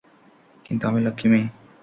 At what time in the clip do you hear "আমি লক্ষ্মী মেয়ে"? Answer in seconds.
0.87-1.47